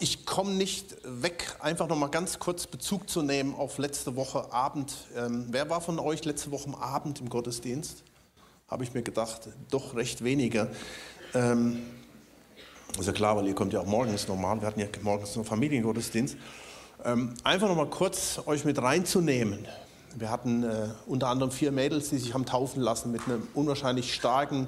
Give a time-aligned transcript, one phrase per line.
[0.00, 4.50] ich komme nicht weg, einfach noch mal ganz kurz Bezug zu nehmen auf letzte Woche
[4.52, 4.94] Abend.
[5.14, 8.02] Ähm, wer war von euch letzte Woche Abend im Gottesdienst?
[8.68, 10.70] Habe ich mir gedacht, doch recht wenige.
[11.34, 11.82] Ähm,
[12.98, 14.60] ist klar, weil ihr kommt ja auch morgens normal.
[14.60, 16.36] Wir hatten ja morgens einen Familiengottesdienst.
[17.04, 19.66] Ähm, einfach noch mal kurz euch mit reinzunehmen.
[20.16, 24.14] Wir hatten äh, unter anderem vier Mädels, die sich haben taufen lassen mit einem unwahrscheinlich
[24.14, 24.66] starken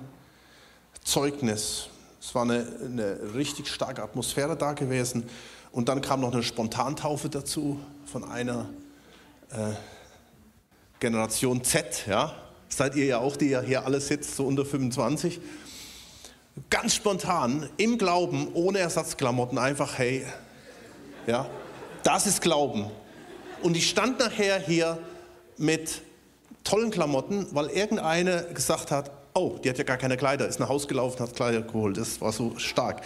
[1.02, 1.88] Zeugnis.
[2.24, 5.24] Es war eine, eine richtig starke Atmosphäre da gewesen.
[5.72, 8.68] Und dann kam noch eine Spontantaufe dazu von einer
[9.50, 9.72] äh,
[11.00, 12.06] Generation Z.
[12.06, 12.32] Ja?
[12.68, 15.40] Seid ihr ja auch, die ja hier alle sitzt, so unter 25.
[16.70, 20.24] Ganz spontan, im Glauben, ohne Ersatzklamotten, einfach, hey,
[21.26, 21.48] ja,
[22.04, 22.88] das ist Glauben.
[23.62, 24.96] Und ich stand nachher hier
[25.56, 26.02] mit
[26.62, 30.68] tollen Klamotten, weil irgendeine gesagt hat, oh, die hat ja gar keine Kleider, ist nach
[30.68, 31.96] Hause gelaufen, hat Kleider geholt.
[31.96, 33.02] Das war so stark.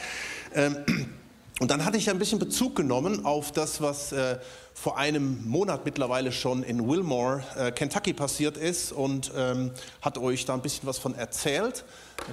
[0.55, 0.77] Ähm,
[1.61, 4.39] und dann hatte ich ein bisschen Bezug genommen auf das, was äh,
[4.79, 9.71] vor einem Monat mittlerweile schon in Wilmore, äh, Kentucky passiert ist und ähm,
[10.02, 11.87] hat euch da ein bisschen was von erzählt,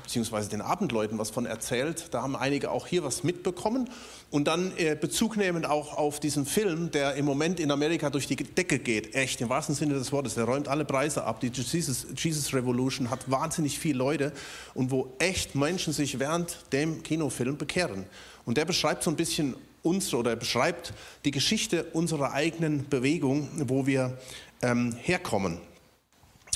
[0.04, 2.08] beziehungsweise den Abendleuten was von erzählt.
[2.12, 3.90] Da haben einige auch hier was mitbekommen
[4.30, 8.28] und dann äh, Bezug nehmen auch auf diesen Film, der im Moment in Amerika durch
[8.28, 9.16] die Decke geht.
[9.16, 10.36] Echt, im wahrsten Sinne des Wortes.
[10.36, 11.40] Der räumt alle Preise ab.
[11.40, 14.34] Die Jesus, Jesus Revolution hat wahnsinnig viele Leute
[14.74, 18.04] und wo echt Menschen sich während dem Kinofilm bekehren.
[18.46, 20.94] Und der beschreibt so ein bisschen unsere oder beschreibt
[21.26, 24.18] die Geschichte unserer eigenen Bewegung, wo wir
[24.62, 25.60] ähm, herkommen.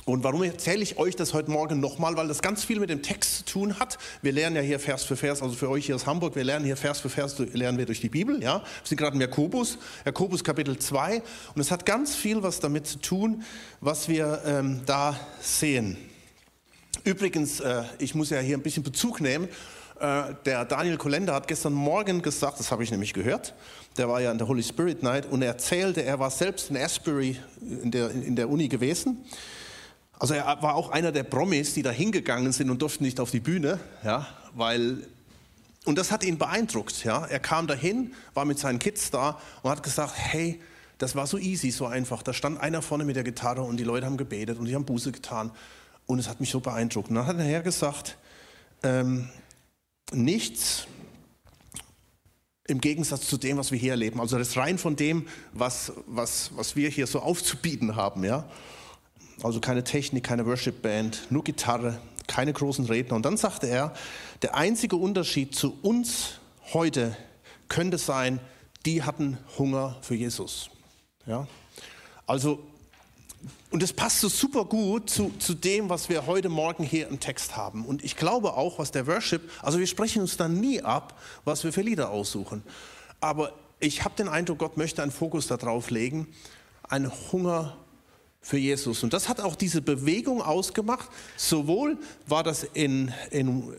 [0.08, 2.16] Und warum erzähle ich euch das heute Morgen nochmal?
[2.16, 3.98] Weil das ganz viel mit dem Text zu tun hat.
[4.22, 6.64] Wir lernen ja hier Vers für Vers, also für euch hier aus Hamburg, wir lernen
[6.64, 8.42] hier Vers für Vers, lernen wir durch die Bibel.
[8.42, 8.59] Ja?
[8.59, 11.22] Wir sind gerade in Jakobus, Jakobus Kapitel 2.
[11.55, 13.44] Und es hat ganz viel was damit zu tun,
[13.81, 15.98] was wir ähm, da sehen.
[17.03, 19.50] Übrigens, äh, ich muss ja hier ein bisschen Bezug nehmen
[20.00, 23.53] äh, der Daniel Kolender hat gestern Morgen gesagt, das habe ich nämlich gehört,
[23.98, 26.78] der war ja in der Holy Spirit Night und er erzählte, er war selbst in
[26.78, 29.26] Asbury in der, in der Uni gewesen.
[30.20, 33.32] Also er war auch einer der Promis, die da hingegangen sind und durften nicht auf
[33.32, 35.04] die Bühne, ja, weil
[35.88, 37.05] und das hat ihn beeindruckt.
[37.05, 37.26] Ja.
[37.27, 40.60] Er kam dahin, war mit seinen Kids da und hat gesagt, hey,
[40.98, 42.23] das war so easy, so einfach.
[42.23, 44.83] Da stand einer vorne mit der Gitarre und die Leute haben gebetet und die haben
[44.83, 45.49] Buße getan
[46.05, 47.10] und es hat mich so beeindruckt.
[47.10, 48.17] Und dann hat er gesagt,
[48.83, 49.30] ähm,
[50.14, 50.88] nichts
[52.68, 54.20] im Gegensatz zu dem, was wir hier erleben.
[54.20, 58.23] Also das ist rein von dem, was, was, was wir hier so aufzubieten haben.
[58.23, 58.50] Ja?
[59.42, 63.16] Also keine Technik, keine Worship-Band, nur Gitarre, keine großen Redner.
[63.16, 63.94] Und dann sagte er,
[64.42, 66.40] der einzige Unterschied zu uns
[66.73, 67.16] heute
[67.70, 68.40] könnte sein,
[68.86, 70.70] die hatten Hunger für Jesus.
[71.26, 71.48] Ja?
[72.26, 72.60] Also
[73.70, 77.20] und das passt so super gut zu, zu dem, was wir heute Morgen hier im
[77.20, 77.86] Text haben.
[77.86, 81.64] Und ich glaube auch, was der Worship, also wir sprechen uns dann nie ab, was
[81.64, 82.64] wir für Lieder aussuchen.
[83.20, 86.28] Aber ich habe den Eindruck, Gott möchte einen Fokus darauf legen,
[86.84, 87.78] einen Hunger
[88.42, 89.04] für Jesus.
[89.04, 91.10] Und das hat auch diese Bewegung ausgemacht.
[91.36, 93.74] Sowohl war das in, in,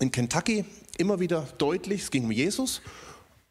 [0.00, 0.64] in Kentucky
[0.98, 2.82] immer wieder deutlich, es ging um Jesus,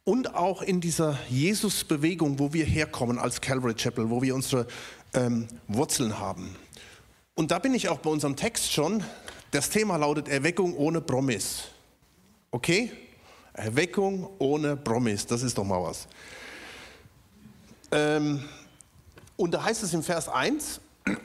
[0.05, 4.67] und auch in dieser Jesus-Bewegung, wo wir herkommen als Calvary Chapel, wo wir unsere
[5.13, 6.55] ähm, Wurzeln haben.
[7.35, 9.03] Und da bin ich auch bei unserem Text schon.
[9.51, 11.63] Das Thema lautet Erweckung ohne Promis.
[12.51, 12.91] Okay?
[13.53, 16.07] Erweckung ohne Promis, das ist doch mal was.
[17.91, 18.43] Ähm,
[19.37, 20.81] und da heißt es im Vers 1,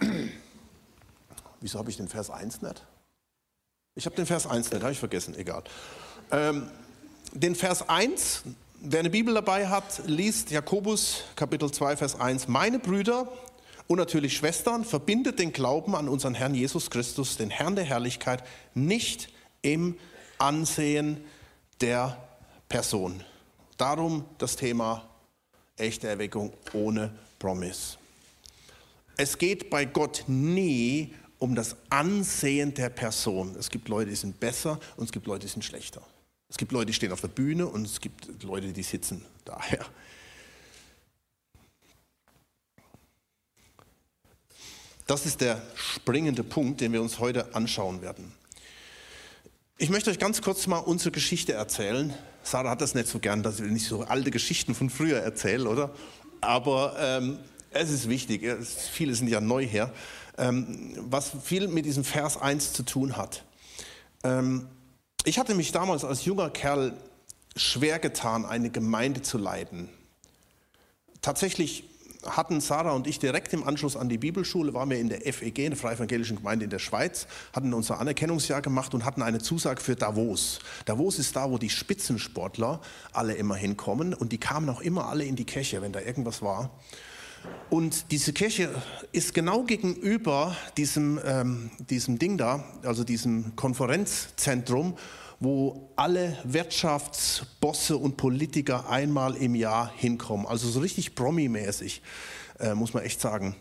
[1.60, 2.86] wieso habe ich den Vers 1 nicht?
[3.94, 5.64] Ich habe den Vers 1 nicht, habe ich vergessen, egal.
[6.30, 6.70] Ähm,
[7.32, 8.42] den Vers 1,
[8.80, 12.48] wer eine Bibel dabei hat, liest Jakobus Kapitel 2, Vers 1.
[12.48, 13.30] Meine Brüder,
[13.86, 18.44] und natürlich Schwestern, verbindet den Glauben an unseren Herrn Jesus Christus, den Herrn der Herrlichkeit,
[18.74, 19.30] nicht
[19.62, 19.96] im
[20.38, 21.24] Ansehen
[21.80, 22.18] der
[22.68, 23.24] Person.
[23.76, 25.08] Darum das Thema
[25.76, 27.96] echte Erweckung ohne Promise.
[29.16, 33.56] Es geht bei Gott nie um das Ansehen der Person.
[33.58, 36.02] Es gibt Leute, die sind besser und es gibt Leute, die sind schlechter.
[36.48, 39.84] Es gibt Leute, die stehen auf der Bühne und es gibt Leute, die sitzen daher.
[45.06, 48.32] Das ist der springende Punkt, den wir uns heute anschauen werden.
[49.78, 52.12] Ich möchte euch ganz kurz mal unsere Geschichte erzählen.
[52.42, 55.68] Sarah hat das nicht so gern, dass ich nicht so alte Geschichten von früher erzähle,
[55.68, 55.94] oder?
[56.40, 57.38] Aber ähm,
[57.70, 58.42] es ist wichtig,
[58.92, 59.92] viele sind ja neu her,
[60.36, 63.44] ähm, was viel mit diesem Vers 1 zu tun hat.
[64.24, 64.68] Ähm,
[65.24, 66.94] ich hatte mich damals als junger Kerl
[67.56, 69.88] schwer getan, eine Gemeinde zu leiten.
[71.22, 71.84] Tatsächlich
[72.26, 75.58] hatten Sarah und ich direkt im Anschluss an die Bibelschule, waren wir in der FEG,
[75.58, 79.80] in der Freie Gemeinde in der Schweiz, hatten unser Anerkennungsjahr gemacht und hatten eine Zusage
[79.80, 80.58] für Davos.
[80.84, 82.80] Davos ist da, wo die Spitzensportler
[83.12, 86.42] alle immer hinkommen und die kamen auch immer alle in die Kirche, wenn da irgendwas
[86.42, 86.70] war.
[87.70, 88.70] Und diese Kirche
[89.12, 94.96] ist genau gegenüber diesem, ähm, diesem Ding da, also diesem Konferenzzentrum,
[95.38, 100.46] wo alle Wirtschaftsbosse und Politiker einmal im Jahr hinkommen.
[100.46, 102.00] Also so richtig Promi-mäßig,
[102.58, 103.54] äh, muss man echt sagen.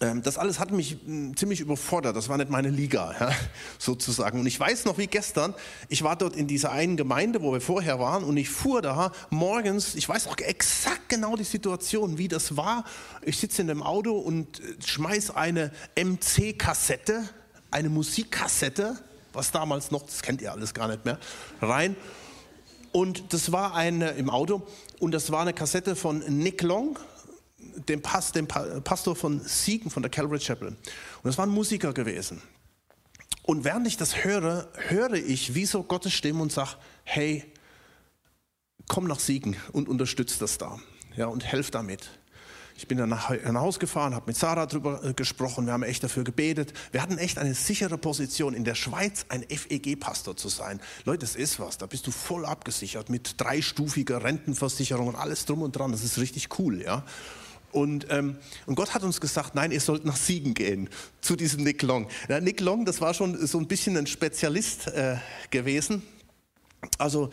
[0.00, 2.16] Ähm, das alles hat mich hm, ziemlich überfordert.
[2.16, 3.32] Das war nicht meine Liga, ja,
[3.78, 4.40] sozusagen.
[4.40, 5.54] Und ich weiß noch wie gestern,
[5.88, 9.12] ich war dort in dieser einen Gemeinde, wo wir vorher waren, und ich fuhr da
[9.30, 12.84] morgens, ich weiß auch exakt genau die Situation, wie das war.
[13.22, 17.28] Ich sitze in dem Auto und äh, schmeiß eine MC-Kassette,
[17.70, 18.98] eine Musikkassette
[19.36, 21.18] was damals noch, das kennt ihr alles gar nicht mehr,
[21.60, 21.94] rein.
[22.90, 24.66] Und das war eine im Auto
[24.98, 26.98] und das war eine Kassette von Nick Long,
[27.88, 30.68] dem, Past, dem Pastor von Siegen von der Calvary Chapel.
[30.68, 30.78] Und
[31.24, 32.42] das war ein Musiker gewesen.
[33.42, 36.70] Und während ich das höre, höre ich wie so Gottes Stimme und sage,
[37.04, 37.44] hey,
[38.88, 40.78] komm nach Siegen und unterstütze das da
[41.16, 42.08] ja, und helf damit.
[42.78, 46.04] Ich bin dann nach, Hause gefahren, habe mit Sarah darüber äh, gesprochen, wir haben echt
[46.04, 46.74] dafür gebetet.
[46.92, 50.78] Wir hatten echt eine sichere Position, in der Schweiz ein FEG-Pastor zu sein.
[51.06, 55.62] Leute, das ist was, da bist du voll abgesichert mit dreistufiger Rentenversicherung und alles drum
[55.62, 55.90] und dran.
[55.90, 57.02] Das ist richtig cool, ja.
[57.76, 60.88] Und, ähm, und, Gott hat uns gesagt, nein, ihr sollt nach Siegen gehen,
[61.20, 62.08] zu diesem Nick Long.
[62.26, 65.16] Ja, Nick Long, das war schon so ein bisschen ein Spezialist äh,
[65.50, 66.00] gewesen.
[66.96, 67.28] Also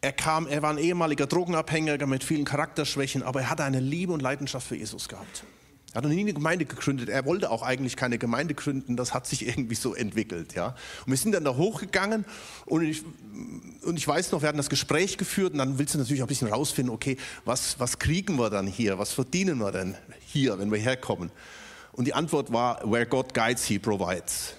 [0.00, 4.14] er kam, er war ein ehemaliger Drogenabhängiger mit vielen Charakterschwächen, aber er hatte eine Liebe
[4.14, 5.44] und Leidenschaft für Jesus gehabt.
[5.96, 7.08] Er hat noch nie eine Gemeinde gegründet.
[7.08, 8.98] Er wollte auch eigentlich keine Gemeinde gründen.
[8.98, 10.52] Das hat sich irgendwie so entwickelt.
[10.52, 10.76] Ja.
[11.06, 12.26] Und wir sind dann da hochgegangen
[12.66, 13.02] und ich,
[13.82, 16.26] und ich weiß noch, wir hatten das Gespräch geführt und dann willst du natürlich auch
[16.26, 17.16] ein bisschen rausfinden, okay,
[17.46, 18.98] was, was kriegen wir dann hier?
[18.98, 19.96] Was verdienen wir denn
[20.26, 21.30] hier, wenn wir herkommen?
[21.92, 24.52] Und die Antwort war, where God guides, he provides.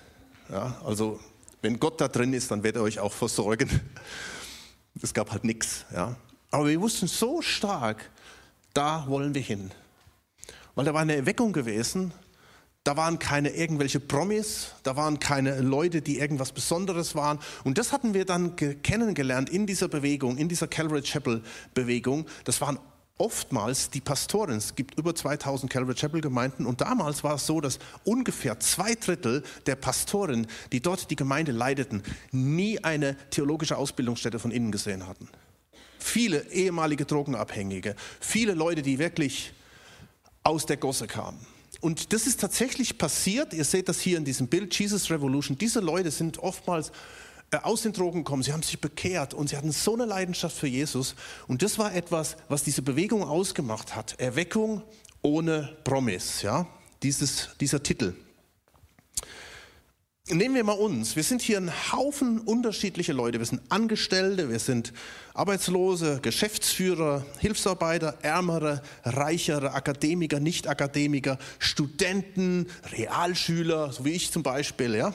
[0.50, 1.20] Ja, also,
[1.62, 3.70] wenn Gott da drin ist, dann wird er euch auch versorgen.
[5.04, 5.86] Es gab halt nichts.
[5.94, 6.16] Ja.
[6.50, 8.10] Aber wir wussten so stark,
[8.74, 9.70] da wollen wir hin.
[10.78, 12.14] Weil da war eine Erweckung gewesen,
[12.84, 17.40] da waren keine irgendwelche Promis, da waren keine Leute, die irgendwas Besonderes waren.
[17.64, 21.42] Und das hatten wir dann kennengelernt in dieser Bewegung, in dieser Calvary Chapel
[21.74, 22.28] Bewegung.
[22.44, 22.78] Das waren
[23.18, 24.58] oftmals die Pastoren.
[24.58, 28.94] Es gibt über 2000 Calvary Chapel Gemeinden und damals war es so, dass ungefähr zwei
[28.94, 35.08] Drittel der Pastoren, die dort die Gemeinde leiteten, nie eine theologische Ausbildungsstätte von innen gesehen
[35.08, 35.28] hatten.
[35.98, 39.54] Viele ehemalige Drogenabhängige, viele Leute, die wirklich
[40.48, 41.38] aus der Gosse kamen.
[41.82, 43.54] Und das ist tatsächlich passiert.
[43.54, 45.58] Ihr seht das hier in diesem Bild, Jesus Revolution.
[45.58, 46.92] Diese Leute sind oftmals
[47.52, 50.56] äh, aus den Drogen kommen, sie haben sich bekehrt und sie hatten so eine Leidenschaft
[50.56, 51.16] für Jesus.
[51.48, 54.20] Und das war etwas, was diese Bewegung ausgemacht hat.
[54.20, 54.82] Erweckung
[55.22, 56.66] ohne Promis, ja,
[57.04, 58.14] Dieses, dieser Titel.
[60.30, 61.16] Nehmen wir mal uns.
[61.16, 63.40] Wir sind hier ein Haufen unterschiedliche Leute.
[63.40, 64.92] Wir sind Angestellte, wir sind
[65.34, 74.96] Arbeitslose, Geschäftsführer, Hilfsarbeiter, Ärmere, Reichere, Akademiker, Nicht-Akademiker, Studenten, Realschüler, so wie ich zum Beispiel.
[74.96, 75.14] Ja?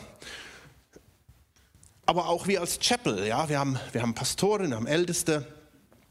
[2.06, 5.46] aber auch wir als Chapel, ja, wir haben, wir haben Pastoren, wir haben Älteste,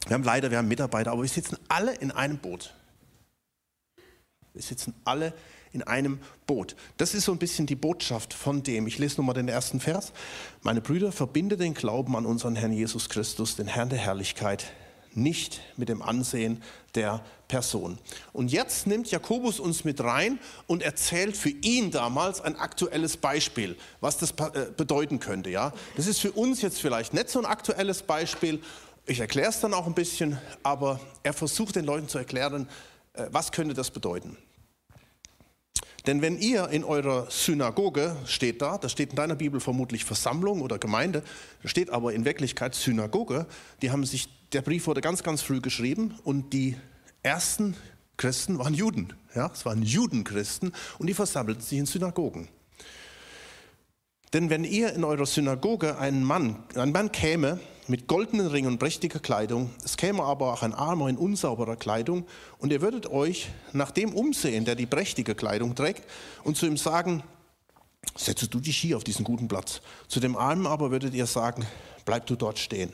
[0.08, 2.74] wir haben Leiter, wir haben Mitarbeiter, aber wir sitzen alle in einem Boot.
[4.54, 5.34] Wir sitzen alle in
[5.84, 6.76] einem Boot.
[6.98, 8.88] Das ist so ein bisschen die Botschaft von dem.
[8.88, 10.12] Ich lese nochmal den ersten Vers.
[10.62, 14.66] Meine Brüder, verbinde den Glauben an unseren Herrn Jesus Christus, den Herrn der Herrlichkeit,
[15.14, 16.62] nicht mit dem Ansehen
[16.96, 17.98] der Person.
[18.34, 23.78] Und jetzt nimmt Jakobus uns mit rein und erzählt für ihn damals ein aktuelles Beispiel,
[24.00, 25.50] was das äh, bedeuten könnte.
[25.50, 25.74] Ja?
[25.96, 28.62] Das ist für uns jetzt vielleicht nicht so ein aktuelles Beispiel.
[29.06, 32.70] Ich erkläre es dann auch ein bisschen, aber er versucht den Leuten zu erklären,
[33.14, 34.38] äh, was könnte das bedeuten.
[36.08, 40.62] Denn wenn ihr in eurer Synagoge steht da, da steht in deiner Bibel vermutlich Versammlung
[40.62, 41.24] oder Gemeinde,
[41.64, 43.46] steht aber in Wirklichkeit Synagoge,
[43.82, 46.76] die haben sich, der Brief wurde ganz, ganz früh geschrieben und die
[47.22, 47.76] ersten
[48.18, 49.14] Christen waren Juden.
[49.36, 52.48] Ja, es waren Judenchristen und die versammelten sich in Synagogen.
[54.34, 58.80] Denn wenn ihr in eurer Synagoge einen Mann, ein Mann käme mit goldenen Ringen und
[58.80, 62.26] prächtiger Kleidung, es käme aber auch ein Armer in unsauberer Kleidung,
[62.60, 66.04] und ihr würdet euch nach dem umsehen, der die prächtige Kleidung trägt,
[66.44, 67.24] und zu ihm sagen,
[68.16, 69.82] setze du dich hier auf diesen guten Platz.
[70.08, 71.66] Zu dem Armen aber würdet ihr sagen,
[72.06, 72.92] bleib du dort stehen,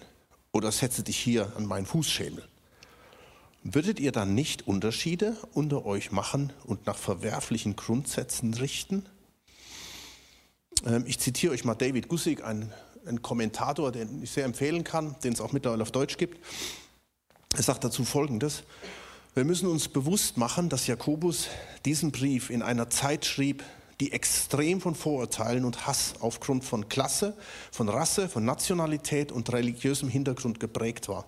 [0.52, 2.44] oder setze dich hier an meinen Fußschemel.
[3.64, 9.06] Würdet ihr dann nicht Unterschiede unter euch machen und nach verwerflichen Grundsätzen richten?
[10.86, 12.72] Ähm, ich zitiere euch mal David Gussig, ein,
[13.08, 16.38] ein Kommentator, den ich sehr empfehlen kann, den es auch mittlerweile auf Deutsch gibt.
[17.56, 18.64] Er sagt dazu Folgendes.
[19.34, 21.48] Wir müssen uns bewusst machen, dass Jakobus
[21.86, 23.64] diesen Brief in einer Zeit schrieb,
[24.00, 27.36] die extrem von Vorurteilen und Hass aufgrund von Klasse,
[27.72, 31.26] von Rasse, von Nationalität und religiösem Hintergrund geprägt war.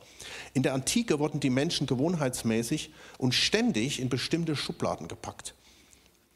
[0.53, 5.55] In der Antike wurden die Menschen gewohnheitsmäßig und ständig in bestimmte Schubladen gepackt.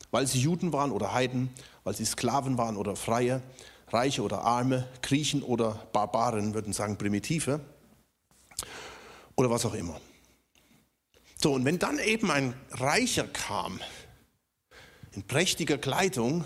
[0.10, 1.50] Weil sie Juden waren oder Heiden,
[1.84, 3.42] weil sie Sklaven waren oder Freie,
[3.94, 7.60] Reiche oder Arme, Griechen oder Barbaren, würden sagen Primitive
[9.36, 10.00] oder was auch immer.
[11.42, 13.80] So, und wenn dann eben ein Reicher kam,
[15.12, 16.44] in prächtiger Kleidung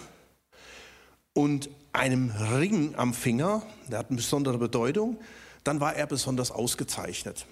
[1.34, 5.18] und einem Ring am Finger, der hat eine besondere Bedeutung,
[5.64, 7.46] dann war er besonders ausgezeichnet.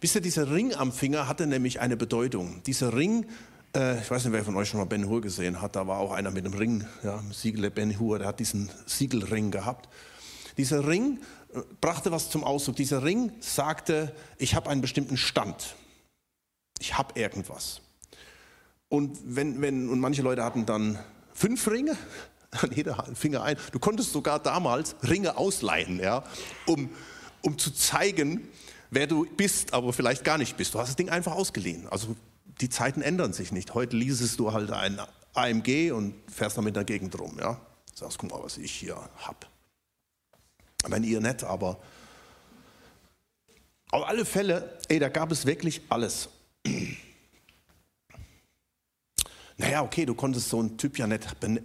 [0.00, 2.62] Wisst ihr, dieser Ring am Finger hatte nämlich eine Bedeutung.
[2.64, 3.26] Dieser Ring,
[3.74, 5.98] äh, ich weiß nicht, wer von euch schon mal Ben Hur gesehen hat, da war
[5.98, 9.88] auch einer mit einem Ring, ja, Siegel Ben Hur, der hat diesen Siegelring gehabt.
[10.56, 11.20] Dieser Ring
[11.54, 12.76] äh, brachte was zum Ausdruck.
[12.76, 15.76] Dieser Ring sagte, ich habe einen bestimmten Stand.
[16.80, 17.80] Ich habe irgendwas.
[18.88, 20.98] Und, wenn, wenn, und manche Leute hatten dann
[21.34, 21.96] fünf Ringe,
[22.50, 23.56] an jeder Finger ein.
[23.72, 26.24] Du konntest sogar damals Ringe ausleihen, ja,
[26.66, 26.88] um,
[27.42, 28.48] um zu zeigen,
[28.90, 30.74] wer du bist, aber vielleicht gar nicht bist.
[30.74, 31.86] Du hast das Ding einfach ausgeliehen.
[31.88, 32.16] Also
[32.60, 33.74] die Zeiten ändern sich nicht.
[33.74, 34.98] Heute liesest du halt ein
[35.34, 37.36] AMG und fährst damit in der Gegend rum.
[37.38, 37.60] Ja?
[37.94, 39.38] Sagst, guck mal, was ich hier habe.
[40.86, 41.80] Wenn ihr nicht, aber
[43.90, 46.28] auf alle Fälle, ey, da gab es wirklich alles.
[49.60, 51.60] Naja, okay, du konntest so einen Typ ja nicht, äh,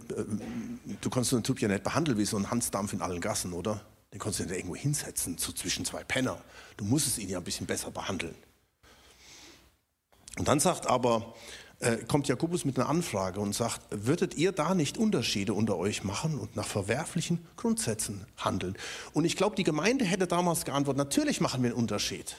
[1.00, 3.54] du konntest so einen Typ ja nicht behandeln wie so einen Hansdampf in allen Gassen,
[3.54, 3.86] oder?
[4.12, 6.42] Den konntest du nicht irgendwo hinsetzen, so zwischen zwei Penner.
[6.76, 8.34] Du musstest ihn ja ein bisschen besser behandeln.
[10.38, 11.34] Und dann sagt aber,
[11.80, 16.04] äh, kommt Jakobus mit einer Anfrage und sagt, würdet ihr da nicht Unterschiede unter euch
[16.04, 18.78] machen und nach verwerflichen Grundsätzen handeln?
[19.14, 22.38] Und ich glaube, die Gemeinde hätte damals geantwortet, natürlich machen wir einen Unterschied.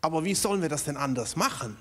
[0.00, 1.76] Aber wie sollen wir das denn anders machen?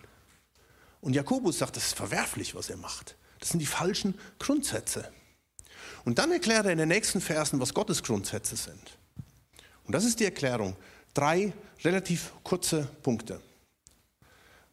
[1.01, 3.15] Und Jakobus sagt, das ist verwerflich, was er macht.
[3.39, 5.11] Das sind die falschen Grundsätze.
[6.03, 8.97] Und dann erklärt er in den nächsten Versen, was Gottes Grundsätze sind.
[9.85, 10.75] Und das ist die Erklärung.
[11.13, 11.53] Drei
[11.83, 13.39] relativ kurze Punkte.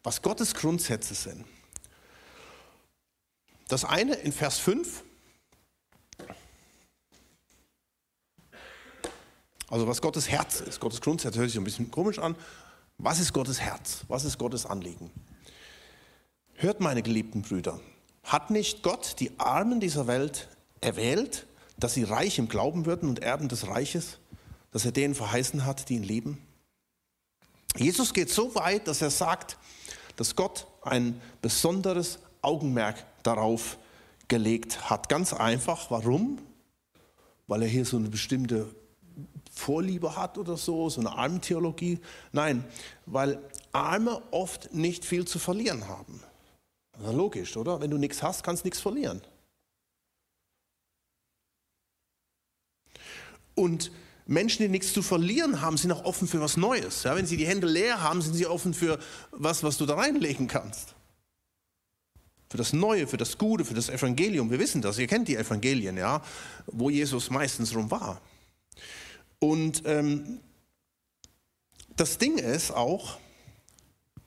[0.03, 1.45] Was Gottes Grundsätze sind.
[3.69, 5.03] Das eine in Vers 5.
[9.69, 10.79] Also was Gottes Herz ist.
[10.79, 12.35] Gottes Grundsätze hört sich ein bisschen komisch an.
[12.97, 14.03] Was ist Gottes Herz?
[14.07, 15.09] Was ist Gottes Anliegen?
[16.55, 17.79] Hört, meine geliebten Brüder,
[18.23, 20.47] hat nicht Gott die Armen dieser Welt
[20.81, 24.19] erwählt, dass sie reich im Glauben würden und Erben des Reiches,
[24.71, 26.45] dass er denen verheißen hat, die ihn lieben?
[27.75, 29.57] Jesus geht so weit, dass er sagt,
[30.15, 33.77] dass Gott ein besonderes Augenmerk darauf
[34.27, 35.09] gelegt hat.
[35.09, 35.89] Ganz einfach.
[35.91, 36.39] Warum?
[37.47, 38.73] Weil er hier so eine bestimmte
[39.51, 41.99] Vorliebe hat oder so, so eine Armentheologie.
[42.31, 42.63] Nein,
[43.05, 43.39] weil
[43.71, 46.21] Arme oft nicht viel zu verlieren haben.
[46.99, 47.79] Na, logisch, oder?
[47.81, 49.21] Wenn du nichts hast, kannst du nichts verlieren.
[53.55, 53.91] Und
[54.25, 57.03] Menschen, die nichts zu verlieren haben, sind auch offen für was Neues.
[57.03, 58.99] Ja, wenn sie die Hände leer haben, sind sie offen für
[59.31, 60.95] was, was du da reinlegen kannst.
[62.49, 64.51] Für das Neue, für das Gute, für das Evangelium.
[64.51, 66.21] Wir wissen das, ihr kennt die Evangelien, ja,
[66.67, 68.21] wo Jesus meistens rum war.
[69.39, 70.39] Und ähm,
[71.95, 73.17] das Ding ist auch,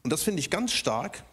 [0.02, 1.24] und das finde ich ganz stark,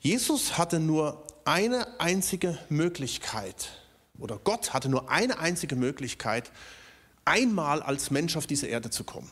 [0.00, 3.80] Jesus hatte nur eine einzige Möglichkeit,
[4.18, 6.50] oder Gott hatte nur eine einzige Möglichkeit,
[7.24, 9.30] einmal als Mensch auf diese Erde zu kommen.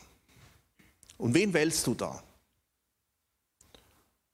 [1.19, 2.23] Und wen wählst du da?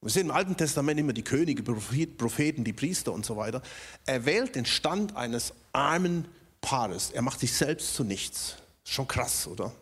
[0.00, 3.62] Wir sehen im Alten Testament immer die Könige, Propheten, die Priester und so weiter.
[4.06, 6.28] Er wählt den Stand eines armen
[6.60, 7.10] Paares.
[7.10, 8.56] Er macht sich selbst zu nichts.
[8.84, 9.72] Schon krass, oder?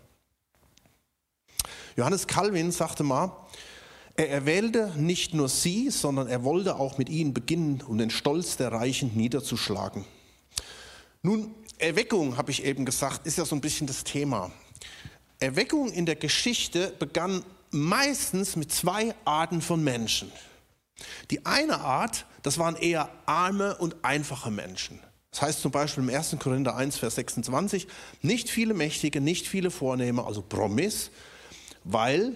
[1.97, 3.31] Johannes Calvin sagte mal,
[4.17, 8.57] er erwählte nicht nur sie, sondern er wollte auch mit ihnen beginnen, um den Stolz
[8.57, 10.07] der Reichen niederzuschlagen.
[11.23, 14.51] Nun, Erweckung, habe ich eben gesagt, ist ja so ein bisschen das Thema.
[15.39, 20.33] Erweckung in der Geschichte begann meistens mit zwei Arten von Menschen.
[21.31, 24.99] Die eine Art, das waren eher arme und einfache Menschen.
[25.31, 26.37] Das heißt zum Beispiel im 1.
[26.39, 27.87] Korinther 1, Vers 26,
[28.23, 31.11] nicht viele Mächtige, nicht viele Vornehme, also Promis,
[31.85, 32.33] weil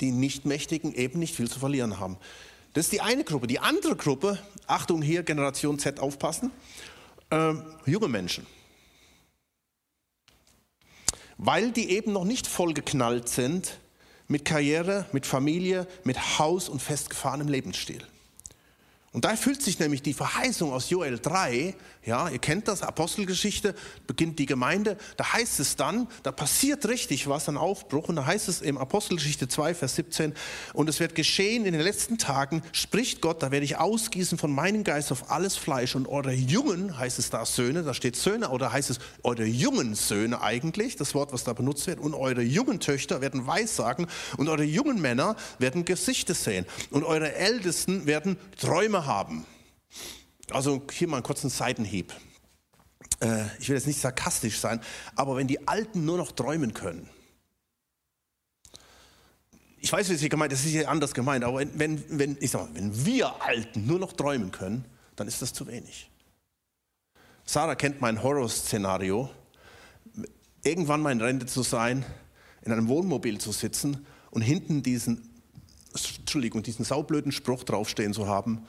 [0.00, 2.16] die Nichtmächtigen eben nicht viel zu verlieren haben.
[2.74, 3.48] Das ist die eine Gruppe.
[3.48, 4.38] Die andere Gruppe,
[4.68, 6.52] Achtung hier, Generation Z aufpassen,
[7.30, 7.54] äh,
[7.86, 8.46] junge Menschen.
[11.38, 13.78] Weil die eben noch nicht vollgeknallt sind
[14.28, 18.06] mit Karriere, mit Familie, mit Haus und festgefahrenem Lebensstil.
[19.12, 21.74] Und da erfüllt sich nämlich die Verheißung aus Joel 3,
[22.06, 23.74] ja, ihr kennt das, Apostelgeschichte,
[24.06, 28.24] beginnt die Gemeinde, da heißt es dann, da passiert richtig was, ein Aufbruch, und da
[28.24, 30.32] heißt es im Apostelgeschichte 2, Vers 17,
[30.74, 34.52] und es wird geschehen in den letzten Tagen, spricht Gott, da werde ich ausgießen von
[34.52, 38.50] meinem Geist auf alles Fleisch, und eure Jungen, heißt es da Söhne, da steht Söhne,
[38.50, 42.42] oder heißt es eure jungen Söhne eigentlich, das Wort, was da benutzt wird, und eure
[42.42, 48.36] jungen Töchter werden Weissagen, und eure jungen Männer werden Gesichter sehen, und eure Ältesten werden
[49.00, 49.46] Träume haben.
[50.50, 52.12] Also hier mal einen kurzen Seitenhieb.
[53.20, 54.80] Äh, ich will jetzt nicht sarkastisch sein,
[55.14, 57.08] aber wenn die Alten nur noch träumen können,
[59.82, 62.50] ich weiß, wie es hier gemeint das ist hier anders gemeint, aber wenn, wenn, ich
[62.50, 64.84] sag mal, wenn wir Alten nur noch träumen können,
[65.16, 66.10] dann ist das zu wenig.
[67.46, 69.30] Sarah kennt mein Horrorszenario,
[70.62, 72.04] irgendwann mal in Rente zu sein,
[72.62, 75.30] in einem Wohnmobil zu sitzen und hinten diesen,
[76.18, 78.66] Entschuldigung, diesen saublöden Spruch draufstehen zu haben,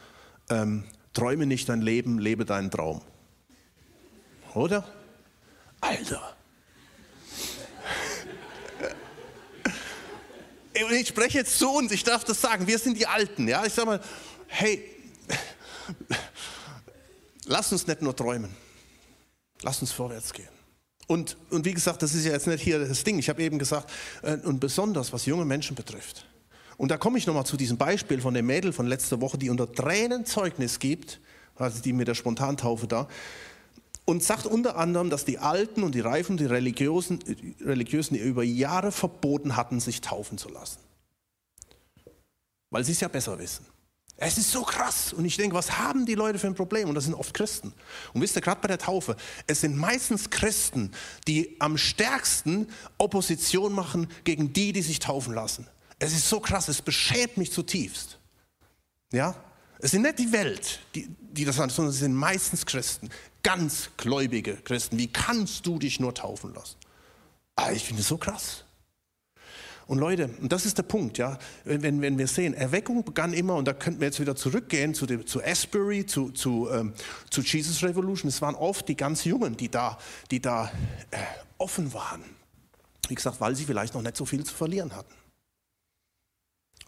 [0.51, 3.01] ähm, träume nicht dein Leben, lebe deinen Traum.
[4.53, 4.87] Oder?
[5.79, 6.35] Alter.
[10.73, 13.47] Ich spreche jetzt zu uns, ich darf das sagen, wir sind die Alten.
[13.47, 13.65] Ja?
[13.65, 14.01] Ich sage mal,
[14.47, 14.83] hey,
[17.45, 18.55] lass uns nicht nur träumen,
[19.61, 20.49] lass uns vorwärts gehen.
[21.07, 23.19] Und, und wie gesagt, das ist ja jetzt nicht hier das Ding.
[23.19, 23.91] Ich habe eben gesagt,
[24.21, 26.25] äh, und besonders was junge Menschen betrifft.
[26.81, 29.51] Und da komme ich nochmal zu diesem Beispiel von dem Mädel von letzter Woche, die
[29.51, 31.21] unter Tränen Zeugnis gibt,
[31.55, 33.07] also die mit der Spontantaufe da,
[34.05, 37.19] und sagt unter anderem, dass die Alten und die Reifen, die Religiösen,
[37.63, 40.79] Religiösen über Jahre verboten hatten, sich taufen zu lassen.
[42.71, 43.63] Weil sie es ja besser wissen.
[44.17, 45.13] Es ist so krass.
[45.13, 46.89] Und ich denke, was haben die Leute für ein Problem?
[46.89, 47.73] Und das sind oft Christen.
[48.11, 50.89] Und wisst ihr, gerade bei der Taufe, es sind meistens Christen,
[51.27, 55.67] die am stärksten Opposition machen gegen die, die sich taufen lassen.
[56.01, 58.17] Es ist so krass, es beschämt mich zutiefst.
[59.13, 59.35] Ja?
[59.77, 63.09] Es sind nicht die Welt, die, die das sagen, sondern es sind meistens Christen,
[63.43, 64.97] ganz gläubige Christen.
[64.97, 66.77] Wie kannst du dich nur taufen lassen?
[67.55, 68.63] Ah, ich finde es so krass.
[69.85, 73.55] Und Leute, und das ist der Punkt, ja, wenn, wenn wir sehen, Erweckung begann immer,
[73.55, 76.93] und da könnten wir jetzt wieder zurückgehen zu, dem, zu Asbury, zu, zu, ähm,
[77.29, 79.99] zu Jesus Revolution, es waren oft die ganz Jungen, die da,
[80.31, 80.71] die da
[81.11, 81.17] äh,
[81.59, 82.23] offen waren.
[83.07, 85.20] Wie gesagt, weil sie vielleicht noch nicht so viel zu verlieren hatten.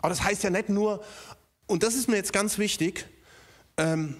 [0.04, 1.02] Aber das heißt ja nicht nur,
[1.66, 3.06] und das ist mir jetzt ganz wichtig,
[3.78, 4.18] ähm,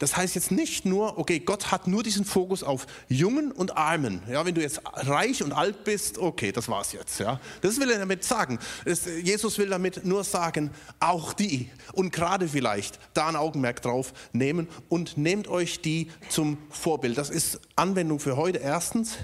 [0.00, 4.20] das heißt jetzt nicht nur, okay, Gott hat nur diesen Fokus auf Jungen und Armen.
[4.28, 7.20] Ja, wenn du jetzt reich und alt bist, okay, das war's jetzt.
[7.20, 8.58] Ja, das will er damit sagen.
[8.84, 14.12] Das, Jesus will damit nur sagen, auch die und gerade vielleicht da ein Augenmerk drauf
[14.32, 17.16] nehmen und nehmt euch die zum Vorbild.
[17.16, 18.58] Das ist Anwendung für heute.
[18.58, 19.18] Erstens,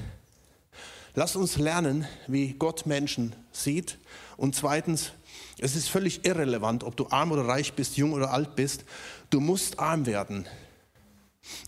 [1.15, 3.99] lasst uns lernen, wie Gott Menschen sieht.
[4.37, 5.13] Und zweitens,
[5.59, 8.85] es ist völlig irrelevant, ob du arm oder reich bist, jung oder alt bist.
[9.31, 10.47] Du musst arm werden,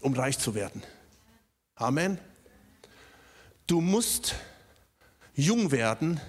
[0.00, 0.82] um reich zu werden.
[1.76, 2.18] Amen.
[3.66, 4.34] Du musst
[5.34, 6.20] jung werden,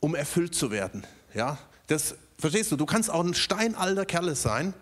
[0.00, 1.06] um erfüllt zu werden.
[1.34, 2.76] Ja, das verstehst du.
[2.76, 4.74] Du kannst auch ein steinalter Kerl sein,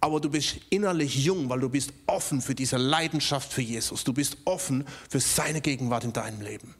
[0.00, 4.04] aber du bist innerlich jung, weil du bist offen für diese Leidenschaft für Jesus.
[4.04, 6.74] Du bist offen für seine Gegenwart in deinem Leben.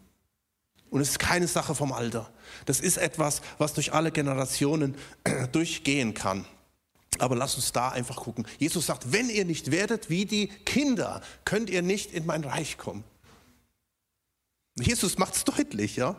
[0.88, 2.30] Und es ist keine Sache vom Alter.
[2.64, 4.96] Das ist etwas, was durch alle Generationen
[5.52, 6.46] durchgehen kann.
[7.18, 8.46] Aber lass uns da einfach gucken.
[8.58, 12.78] Jesus sagt, wenn ihr nicht werdet wie die Kinder, könnt ihr nicht in mein Reich
[12.78, 13.04] kommen.
[14.78, 16.16] Jesus macht es deutlich, ja.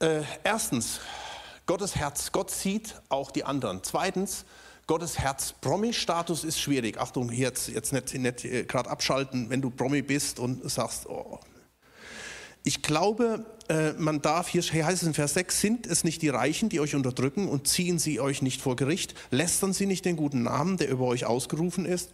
[0.00, 1.00] Äh, erstens,
[1.66, 2.30] Gottes Herz.
[2.30, 3.80] Gott sieht auch die anderen.
[3.82, 4.44] Zweitens,
[4.86, 5.52] Gottes Herz.
[5.60, 6.98] Promi-Status ist schwierig.
[6.98, 11.40] Achtung, jetzt, jetzt nicht, nicht äh, gerade abschalten, wenn du Promi bist und sagst, oh.
[12.62, 16.28] Ich glaube, äh, man darf, hier heißt es in Vers 6, sind es nicht die
[16.28, 20.16] Reichen, die euch unterdrücken und ziehen sie euch nicht vor Gericht, lästern sie nicht den
[20.16, 22.10] guten Namen, der über euch ausgerufen ist?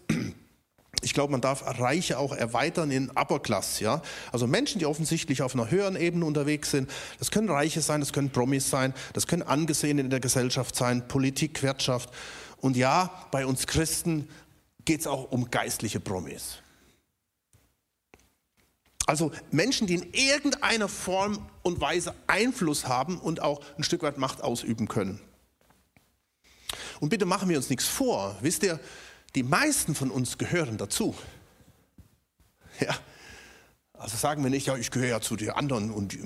[1.03, 4.01] Ich glaube, man darf Reiche auch erweitern in Upper Class, ja.
[4.31, 6.89] Also Menschen, die offensichtlich auf einer höheren Ebene unterwegs sind.
[7.19, 11.07] Das können Reiche sein, das können Promis sein, das können Angesehene in der Gesellschaft sein,
[11.09, 12.11] Politik, Wirtschaft.
[12.59, 14.29] Und ja, bei uns Christen
[14.85, 16.59] geht es auch um geistliche Promis.
[19.07, 24.19] Also Menschen, die in irgendeiner Form und Weise Einfluss haben und auch ein Stück weit
[24.19, 25.21] Macht ausüben können.
[27.01, 28.37] Und bitte machen wir uns nichts vor.
[28.41, 28.79] Wisst ihr,
[29.35, 31.15] die meisten von uns gehören dazu.
[32.81, 32.97] Ja,
[33.93, 36.17] also sagen wir nicht, ja, ich gehöre ja zu den anderen und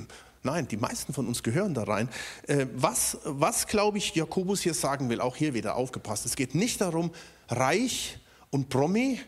[0.47, 2.09] Nein, die meisten von uns gehören da rein.
[2.47, 6.25] Äh, was, was glaube ich, Jakobus hier sagen will, auch hier wieder aufgepasst.
[6.25, 7.11] Es geht nicht darum,
[7.49, 9.21] reich und Promi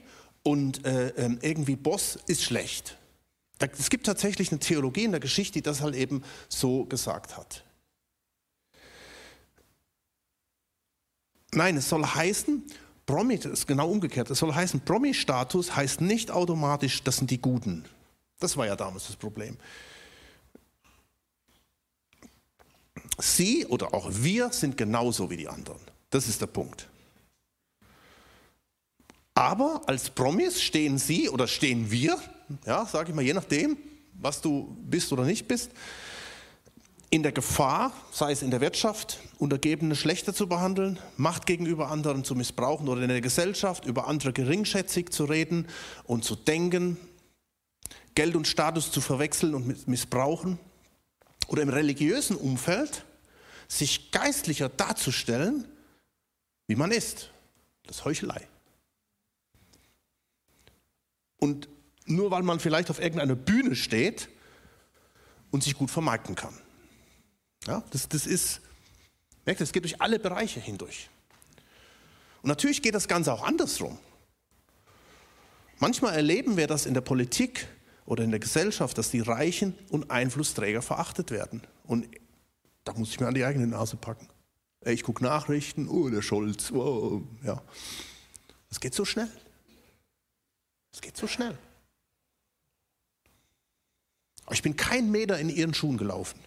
[0.45, 2.97] und äh, ähm, irgendwie Boss ist schlecht.
[3.59, 7.65] Es gibt tatsächlich eine Theologie in der Geschichte, die das halt eben so gesagt hat.
[11.53, 12.63] Nein, es soll heißen,
[13.09, 14.29] Promi, das ist genau umgekehrt.
[14.29, 17.87] Es soll heißen, Promi-Status heißt nicht automatisch, das sind die Guten.
[18.39, 19.57] Das war ja damals das Problem.
[23.19, 25.81] Sie oder auch wir sind genauso wie die anderen.
[26.11, 26.87] Das ist der Punkt.
[29.33, 32.19] Aber als Promis stehen Sie oder stehen wir,
[32.67, 33.79] ja, sage ich mal, je nachdem,
[34.13, 35.71] was du bist oder nicht bist,
[37.11, 42.25] in der Gefahr, sei es in der Wirtschaft, Untergebene schlechter zu behandeln, Macht gegenüber anderen
[42.25, 45.67] zu missbrauchen oder in der Gesellschaft über andere geringschätzig zu reden
[46.05, 46.99] und zu denken,
[48.15, 50.59] Geld und Status zu verwechseln und missbrauchen
[51.47, 53.05] oder im religiösen Umfeld
[53.69, 55.67] sich geistlicher darzustellen,
[56.67, 57.31] wie man ist.
[57.85, 58.47] Das ist Heuchelei.
[61.39, 61.69] Und
[62.05, 64.29] nur weil man vielleicht auf irgendeiner Bühne steht
[65.51, 66.59] und sich gut vermarkten kann.
[67.69, 68.63] Ja, das, das ist,
[69.45, 71.11] merkt, das geht durch alle Bereiche hindurch.
[72.41, 73.99] Und natürlich geht das Ganze auch andersrum.
[75.79, 77.69] Manchmal erleben wir das in der Politik
[78.07, 81.61] oder in der Gesellschaft, dass die Reichen und Einflussträger verachtet werden.
[81.85, 82.09] Und
[82.85, 84.29] da muss ich mir an die eigene Nase packen.
[84.87, 87.63] Ich gucke Nachrichten, oh, der Scholz, oh, ja.
[88.71, 89.31] Es geht so schnell.
[90.91, 91.59] Es geht so schnell.
[94.47, 96.41] Aber ich bin kein Meter in ihren Schuhen gelaufen.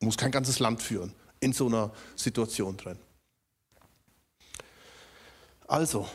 [0.00, 2.98] Muss kein ganzes Land führen in so einer Situation drin.
[5.68, 6.08] Also,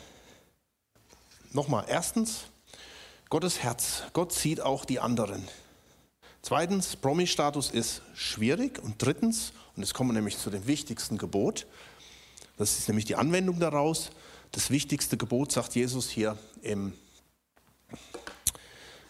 [1.54, 2.45] nochmal, erstens,
[3.30, 4.04] Gottes Herz.
[4.13, 5.48] Gott sieht auch die anderen.
[6.41, 8.80] Zweitens, Promi-Status ist schwierig.
[8.84, 11.65] Und drittens, und jetzt kommen wir nämlich zu dem wichtigsten Gebot,
[12.58, 14.12] das ist nämlich die Anwendung daraus.
[14.52, 16.93] Das wichtigste Gebot sagt Jesus hier im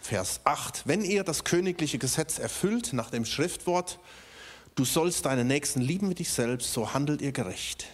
[0.01, 0.88] Vers 8.
[0.88, 3.99] Wenn ihr das königliche Gesetz erfüllt nach dem Schriftwort,
[4.75, 7.88] du sollst deinen Nächsten lieben wie dich selbst, so handelt ihr gerecht.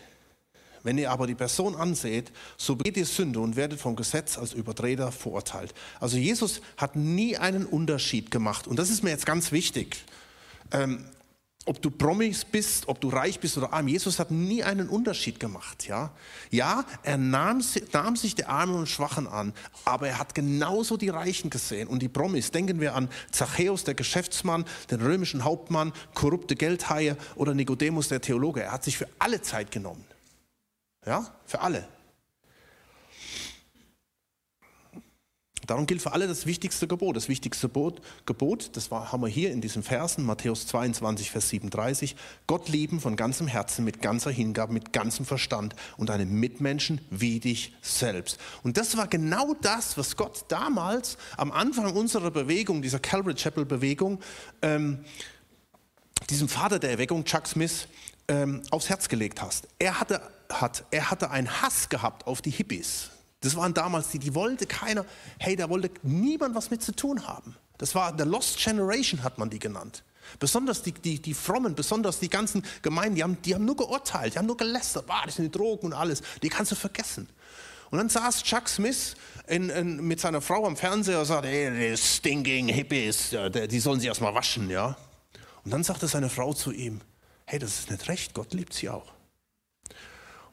[0.83, 4.53] Wenn ihr aber die Person anseht, so begeht ihr Sünde und werdet vom Gesetz als
[4.53, 5.73] Übertreter verurteilt.
[5.99, 8.67] Also Jesus hat nie einen Unterschied gemacht.
[8.67, 10.03] Und das ist mir jetzt ganz wichtig.
[10.71, 11.05] Ähm,
[11.65, 15.39] ob du Promis bist, ob du reich bist oder arm, Jesus hat nie einen Unterschied
[15.39, 15.87] gemacht.
[15.87, 16.11] Ja,
[16.49, 19.53] ja er nahm, nahm, sich der Armen und Schwachen an,
[19.85, 22.49] aber er hat genauso die Reichen gesehen und die Promis.
[22.51, 28.63] Denken wir an Zachäus, der Geschäftsmann, den römischen Hauptmann, korrupte Geldhaie oder Nikodemus, der Theologe.
[28.63, 30.03] Er hat sich für alle Zeit genommen.
[31.05, 31.87] Ja, für alle.
[35.67, 37.15] Darum gilt für alle das wichtigste Gebot.
[37.15, 37.69] Das wichtigste
[38.25, 42.15] Gebot, das haben wir hier in diesen Versen, Matthäus 22, Vers 37.
[42.47, 47.39] Gott lieben von ganzem Herzen, mit ganzer Hingabe, mit ganzem Verstand und deinen Mitmenschen wie
[47.39, 48.39] dich selbst.
[48.63, 53.65] Und das war genau das, was Gott damals am Anfang unserer Bewegung, dieser Calvary Chapel
[53.65, 54.19] Bewegung,
[54.61, 54.99] ähm,
[56.29, 57.87] diesem Vater der Erweckung, Chuck Smith,
[58.27, 59.67] ähm, aufs Herz gelegt hast.
[59.79, 63.09] Er hatte, hat, er hatte einen Hass gehabt auf die Hippies.
[63.41, 65.05] Das waren damals die, die wollte keiner,
[65.39, 67.55] hey, da wollte niemand was mit zu tun haben.
[67.77, 70.03] Das war the Lost Generation, hat man die genannt.
[70.39, 74.35] Besonders die, die, die Frommen, besonders die ganzen Gemeinden, die haben, die haben nur geurteilt,
[74.35, 77.27] die haben nur gelästert, ah, das sind die Drogen und alles, die kannst du vergessen.
[77.89, 79.15] Und dann saß Chuck Smith
[79.47, 83.35] in, in, mit seiner Frau am Fernseher und sagte, hey, die stinking Hippies,
[83.69, 84.95] die sollen sich erstmal waschen, ja.
[85.65, 87.01] Und dann sagte seine Frau zu ihm,
[87.45, 89.11] hey, das ist nicht recht, Gott liebt sie auch.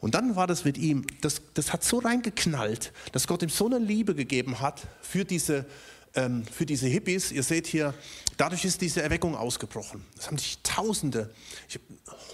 [0.00, 3.66] Und dann war das mit ihm, das, das hat so reingeknallt, dass Gott ihm so
[3.66, 5.66] eine Liebe gegeben hat für diese,
[6.14, 7.32] ähm, für diese Hippies.
[7.32, 7.94] Ihr seht hier,
[8.36, 10.04] dadurch ist diese Erweckung ausgebrochen.
[10.16, 11.34] Es haben sich Tausende,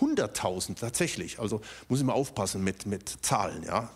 [0.01, 3.91] Hunderttausend tatsächlich, also muss ich mal aufpassen mit, mit Zahlen, ja.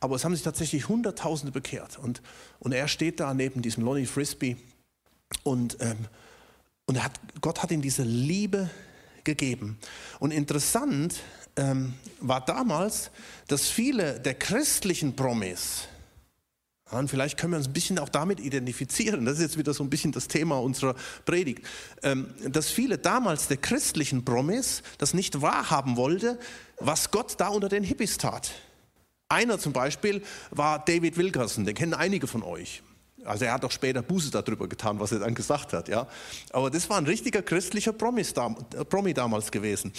[0.00, 1.98] Aber es haben sich tatsächlich Hunderttausende bekehrt.
[1.98, 2.22] Und,
[2.60, 4.56] und er steht da neben diesem Lonnie Frisbee
[5.42, 6.06] und, ähm,
[6.86, 8.70] und hat, Gott hat ihm diese Liebe
[9.24, 9.78] gegeben.
[10.20, 11.16] Und interessant
[11.58, 13.10] ähm, war damals,
[13.48, 15.88] dass viele der christlichen Promis,
[16.90, 19.84] und vielleicht können wir uns ein bisschen auch damit identifizieren, das ist jetzt wieder so
[19.84, 20.94] ein bisschen das Thema unserer
[21.26, 21.62] Predigt,
[22.02, 26.38] ähm, dass viele damals der christlichen Promis das nicht wahrhaben wollte,
[26.78, 28.52] was Gott da unter den Hippies tat.
[29.28, 32.82] Einer zum Beispiel war David Wilkerson, den kennen einige von euch.
[33.24, 35.88] Also er hat auch später Buße darüber getan, was er dann gesagt hat.
[35.88, 36.06] Ja?
[36.50, 39.92] Aber das war ein richtiger christlicher Promis, äh, Promi damals gewesen.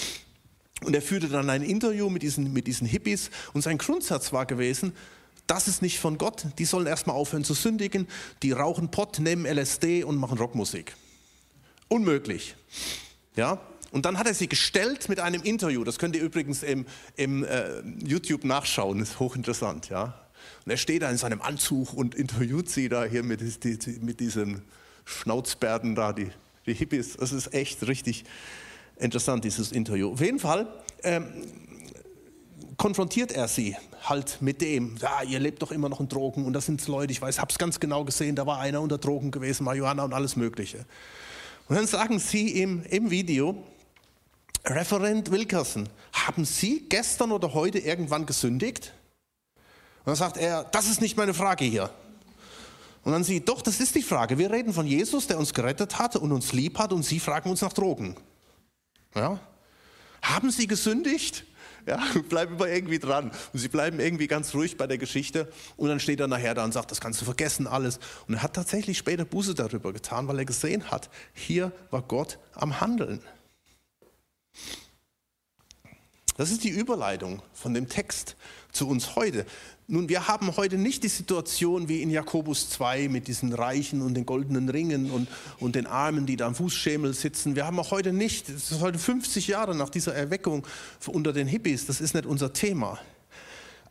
[0.84, 4.46] Und er führte dann ein Interview mit diesen, mit diesen Hippies und sein Grundsatz war
[4.46, 4.94] gewesen,
[5.48, 8.08] das ist nicht von Gott, die sollen erstmal aufhören zu sündigen,
[8.44, 10.96] die rauchen Pott, nehmen LSD und machen Rockmusik.
[11.88, 12.56] Unmöglich.
[13.36, 13.60] Ja?
[13.92, 17.44] Und dann hat er sie gestellt mit einem Interview, das könnt ihr übrigens im, im
[17.44, 19.90] äh, YouTube nachschauen, das ist hochinteressant.
[19.90, 20.22] Ja?
[20.66, 23.42] Und er steht da in seinem Anzug und interviewt sie da hier mit,
[24.04, 24.62] mit diesen
[25.06, 26.30] Schnauzbärten da, die,
[26.68, 27.18] die Hippies.
[27.18, 28.26] Das ist echt richtig
[29.00, 30.12] interessant, dieses Interview.
[30.12, 30.68] Auf jeden Fall
[31.04, 31.26] ähm,
[32.78, 36.54] konfrontiert er sie halt mit dem, ja, ihr lebt doch immer noch in Drogen und
[36.54, 39.64] das sind Leute, ich weiß, hab's ganz genau gesehen, da war einer unter Drogen gewesen,
[39.64, 40.86] Marihuana und alles Mögliche.
[41.68, 43.64] Und dann sagen sie ihm im Video,
[44.66, 48.94] Referent Wilkerson, haben Sie gestern oder heute irgendwann gesündigt?
[50.00, 51.90] Und dann sagt er, das ist nicht meine Frage hier.
[53.04, 54.38] Und dann sie, doch, das ist die Frage.
[54.38, 57.50] Wir reden von Jesus, der uns gerettet hat und uns lieb hat und Sie fragen
[57.50, 58.16] uns nach Drogen.
[59.16, 59.40] Ja?
[60.22, 61.46] Haben Sie gesündigt?
[61.86, 63.32] Ja, bleiben wir irgendwie dran.
[63.54, 65.52] Und sie bleiben irgendwie ganz ruhig bei der Geschichte.
[65.76, 68.00] Und dann steht er nachher da und sagt, das kannst du vergessen alles.
[68.28, 72.38] Und er hat tatsächlich später Buße darüber getan, weil er gesehen hat, hier war Gott
[72.54, 73.22] am Handeln.
[76.38, 78.36] Das ist die Überleitung von dem Text
[78.72, 79.46] zu uns heute.
[79.92, 84.14] Nun, wir haben heute nicht die Situation wie in Jakobus 2 mit diesen Reichen und
[84.14, 85.28] den goldenen Ringen und,
[85.60, 87.56] und den Armen, die da am Fußschemel sitzen.
[87.56, 90.64] Wir haben auch heute nicht, es ist heute 50 Jahre nach dieser Erweckung
[91.08, 93.00] unter den Hippies, das ist nicht unser Thema.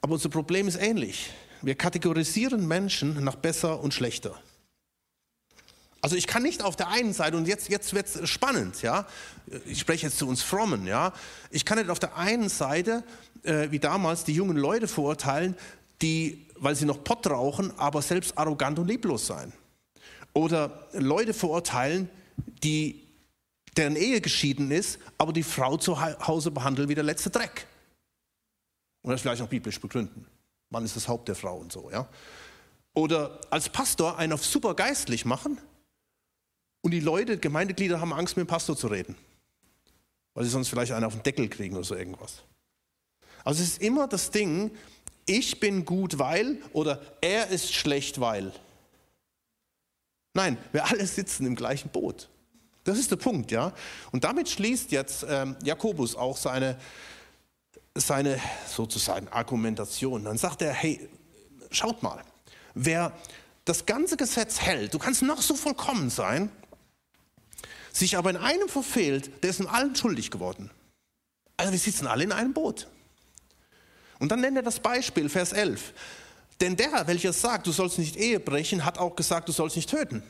[0.00, 1.32] Aber unser Problem ist ähnlich.
[1.62, 4.40] Wir kategorisieren Menschen nach besser und schlechter.
[6.00, 9.04] Also ich kann nicht auf der einen Seite, und jetzt, jetzt wird es spannend, ja,
[9.66, 11.12] ich spreche jetzt zu uns Frommen, ja,
[11.50, 13.02] ich kann nicht auf der einen Seite,
[13.42, 15.56] äh, wie damals, die jungen Leute verurteilen,
[16.02, 19.52] die, weil sie noch Pott rauchen, aber selbst arrogant und lieblos sein.
[20.32, 22.08] Oder Leute verurteilen,
[22.62, 23.06] die,
[23.76, 27.66] deren Ehe geschieden ist, aber die Frau zu Hause behandeln wie der letzte Dreck.
[29.02, 30.26] Und das vielleicht auch biblisch begründen.
[30.70, 32.08] Mann ist das Haupt der Frau und so, ja.
[32.94, 35.58] Oder als Pastor einen auf super geistlich machen,
[36.80, 39.16] und die Leute, Gemeindeglieder haben Angst, mit dem Pastor zu reden,
[40.34, 42.42] weil sie sonst vielleicht einen auf den Deckel kriegen oder so irgendwas.
[43.44, 44.70] Also es ist immer das Ding,
[45.28, 48.52] ich bin gut, weil oder er ist schlecht, weil.
[50.34, 52.28] Nein, wir alle sitzen im gleichen Boot.
[52.84, 53.72] Das ist der Punkt, ja.
[54.12, 56.78] Und damit schließt jetzt ähm, Jakobus auch seine,
[57.94, 60.24] seine sozusagen Argumentation.
[60.24, 61.08] Dann sagt er, hey,
[61.70, 62.22] schaut mal,
[62.74, 63.12] wer
[63.64, 66.50] das ganze Gesetz hält, du kannst noch so vollkommen sein,
[67.92, 70.70] sich aber in einem verfehlt, der ist in allen schuldig geworden.
[71.58, 72.86] Also wir sitzen alle in einem Boot.
[74.18, 75.92] Und dann nennt er das Beispiel, Vers 11.
[76.61, 79.88] Denn der, welcher sagt, du sollst nicht Ehe brechen, hat auch gesagt, du sollst nicht
[79.88, 80.22] töten.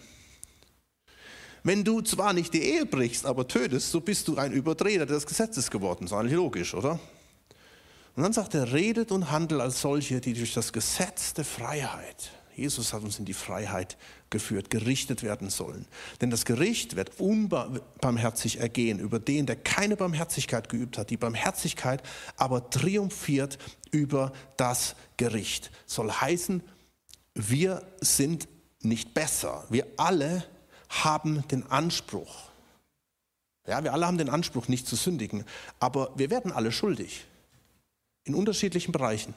[1.63, 5.27] Wenn du zwar nicht die Ehe brichst, aber tötest, so bist du ein Übertreter des
[5.27, 6.01] Gesetzes geworden.
[6.03, 7.01] Das ist eigentlich logisch, oder?
[8.15, 12.31] Und dann sagt er, redet und handelt als solche, die durch das Gesetz der Freiheit
[12.59, 13.97] Jesus hat uns in die Freiheit
[14.31, 15.87] geführt, gerichtet werden sollen.
[16.21, 21.11] Denn das Gericht wird unbarmherzig ergehen über den, der keine Barmherzigkeit geübt hat.
[21.11, 22.03] Die Barmherzigkeit
[22.37, 23.59] aber triumphiert
[23.91, 25.71] über das Gericht.
[25.87, 26.63] Soll heißen,
[27.35, 28.49] wir sind
[28.83, 29.65] nicht besser.
[29.71, 30.45] Wir alle
[30.89, 32.49] haben den Anspruch.
[33.67, 35.45] Ja, wir alle haben den Anspruch, nicht zu sündigen.
[35.79, 37.27] Aber wir werden alle schuldig.
[38.25, 39.35] In unterschiedlichen Bereichen.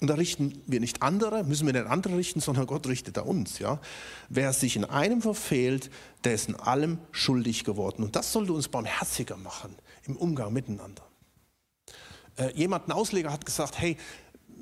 [0.00, 3.22] Und da richten wir nicht andere, müssen wir nicht andere richten, sondern Gott richtet da
[3.22, 3.58] uns.
[3.58, 3.80] Ja?
[4.28, 5.90] Wer sich in einem verfehlt,
[6.24, 8.02] der ist in allem schuldig geworden.
[8.02, 9.74] Und das sollte uns barmherziger machen
[10.06, 11.02] im Umgang miteinander.
[12.36, 13.96] Äh, jemand, ein Ausleger, hat gesagt, hey,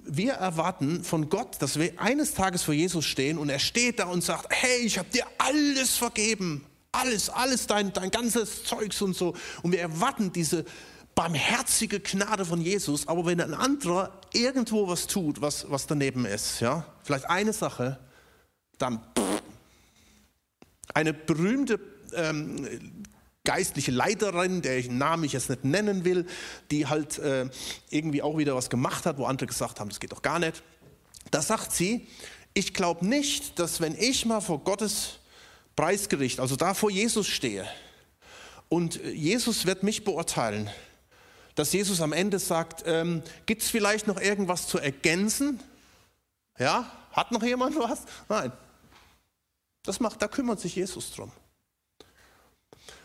[0.05, 4.07] wir erwarten von Gott, dass wir eines Tages vor Jesus stehen und er steht da
[4.07, 6.67] und sagt, hey, ich habe dir alles vergeben.
[6.91, 9.35] Alles, alles, dein, dein ganzes Zeugs und so.
[9.63, 10.65] Und wir erwarten diese
[11.15, 16.61] barmherzige Gnade von Jesus, aber wenn ein anderer irgendwo was tut, was, was daneben ist,
[16.61, 17.99] ja, vielleicht eine Sache,
[18.79, 19.43] dann pff,
[20.95, 21.81] eine berühmte
[22.15, 23.05] ähm,
[23.45, 26.27] geistliche Leiterin, deren Namen ich jetzt nicht nennen will,
[26.71, 27.49] die halt äh,
[27.91, 30.63] irgendwie auch wieder was gemacht hat, wo andere gesagt haben, das geht doch gar nicht.
[31.31, 32.07] Da sagt sie,
[32.55, 35.19] ich glaube nicht, dass wenn ich mal vor Gottes
[35.75, 37.67] Preisgericht, also da vor Jesus stehe
[38.69, 40.71] und Jesus wird mich beurteilen,
[41.55, 45.61] dass Jesus am Ende sagt, ähm, gibt es vielleicht noch irgendwas zu ergänzen?
[46.59, 48.05] Ja, hat noch jemand was?
[48.29, 48.53] Nein.
[49.83, 51.33] Das macht, da kümmert sich Jesus drum.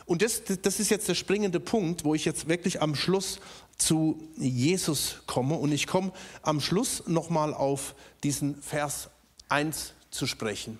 [0.07, 3.39] Und das, das ist jetzt der springende Punkt, wo ich jetzt wirklich am Schluss
[3.77, 5.55] zu Jesus komme.
[5.55, 7.93] Und ich komme am Schluss nochmal auf
[8.23, 9.09] diesen Vers
[9.49, 10.79] 1 zu sprechen,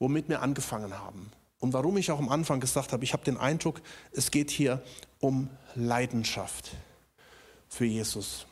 [0.00, 1.30] womit wir angefangen haben.
[1.60, 4.82] Und warum ich auch am Anfang gesagt habe, ich habe den Eindruck, es geht hier
[5.20, 6.72] um Leidenschaft
[7.68, 8.46] für Jesus.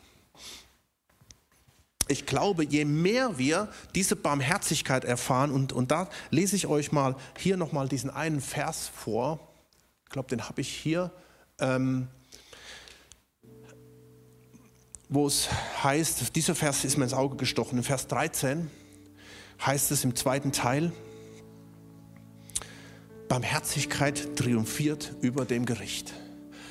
[2.09, 7.15] Ich glaube, je mehr wir diese Barmherzigkeit erfahren, und, und da lese ich euch mal
[7.37, 9.39] hier nochmal diesen einen Vers vor,
[10.05, 11.11] ich glaube, den habe ich hier,
[11.59, 12.07] ähm,
[15.09, 15.49] wo es
[15.83, 18.69] heißt, dieser Vers ist mir ins Auge gestochen, in Vers 13
[19.65, 20.91] heißt es im zweiten Teil,
[23.27, 26.13] Barmherzigkeit triumphiert über dem Gericht.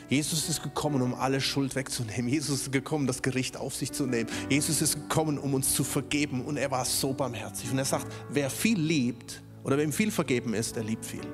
[0.09, 2.29] Jesus ist gekommen, um alle Schuld wegzunehmen.
[2.29, 4.31] Jesus ist gekommen, das Gericht auf sich zu nehmen.
[4.49, 6.45] Jesus ist gekommen, um uns zu vergeben.
[6.45, 7.71] Und er war so barmherzig.
[7.71, 11.27] Und er sagt, wer viel liebt oder wem viel vergeben ist, der liebt viel.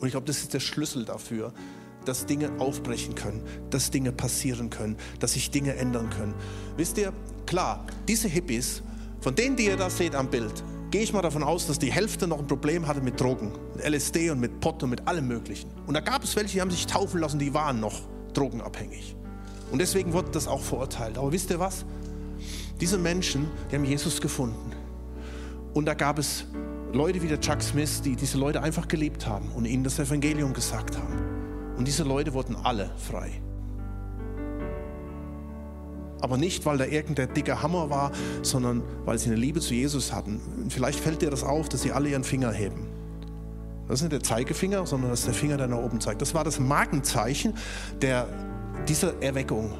[0.00, 1.52] Und ich glaube, das ist der Schlüssel dafür,
[2.04, 6.34] dass Dinge aufbrechen können, dass Dinge passieren können, dass sich Dinge ändern können.
[6.76, 7.12] Wisst ihr,
[7.46, 8.82] klar, diese Hippies,
[9.20, 11.92] von denen, die ihr da seht am Bild, gehe ich mal davon aus, dass die
[11.92, 15.28] Hälfte noch ein Problem hatte mit Drogen, mit LSD und mit Pott und mit allem
[15.28, 15.70] Möglichen.
[15.86, 18.00] Und da gab es welche, die haben sich taufen lassen, die waren noch
[18.34, 19.16] drogenabhängig.
[19.70, 21.16] Und deswegen wurde das auch verurteilt.
[21.16, 21.84] Aber wisst ihr was?
[22.80, 24.72] Diese Menschen, die haben Jesus gefunden.
[25.74, 26.46] Und da gab es
[26.92, 30.52] Leute wie der Chuck Smith, die diese Leute einfach geliebt haben und ihnen das Evangelium
[30.52, 31.76] gesagt haben.
[31.76, 33.40] Und diese Leute wurden alle frei.
[36.20, 40.12] Aber nicht, weil da irgendein dicker Hammer war, sondern weil sie eine Liebe zu Jesus
[40.12, 40.40] hatten.
[40.68, 42.86] Vielleicht fällt dir das auf, dass sie alle ihren Finger heben.
[43.88, 46.22] Das ist nicht der Zeigefinger, sondern das ist der Finger, der nach oben zeigt.
[46.22, 47.54] Das war das Markenzeichen
[48.00, 48.28] der,
[48.88, 49.72] dieser Erweckung.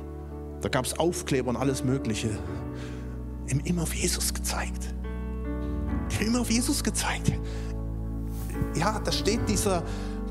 [0.62, 2.28] Da gab es Aufkleber und alles Mögliche.
[3.48, 4.94] Haben immer auf Jesus gezeigt.
[6.20, 7.32] Immer auf Jesus gezeigt.
[8.74, 9.82] Ja, da steht dieser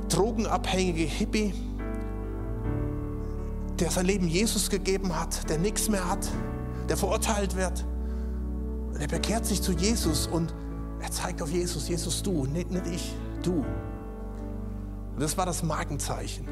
[0.10, 1.54] drogenabhängige Hippie
[3.80, 6.28] der sein Leben Jesus gegeben hat, der nichts mehr hat,
[6.90, 7.86] der verurteilt wird.
[9.00, 10.54] Der bekehrt sich zu Jesus und
[11.00, 13.64] er zeigt auf Jesus, Jesus du, nicht, nicht ich, du.
[15.14, 16.46] Und das war das Markenzeichen.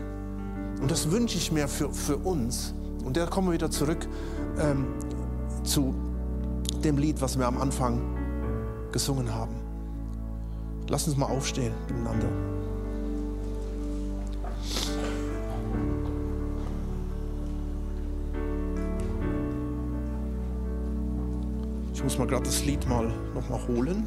[0.81, 2.73] Und das wünsche ich mir für, für uns.
[3.03, 4.07] Und da kommen wir wieder zurück
[4.59, 4.85] ähm,
[5.63, 5.93] zu
[6.83, 7.99] dem Lied, was wir am Anfang
[8.91, 9.55] gesungen haben.
[10.87, 12.56] Lass uns mal aufstehen miteinander.
[22.03, 24.05] Muss mal gerade das Lied mal noch mal holen.